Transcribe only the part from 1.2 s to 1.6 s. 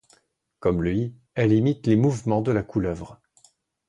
elle